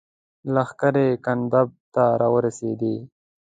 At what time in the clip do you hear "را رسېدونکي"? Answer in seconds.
2.19-2.79